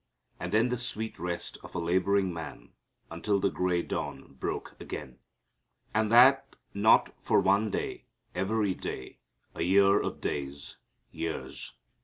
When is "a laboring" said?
1.75-2.33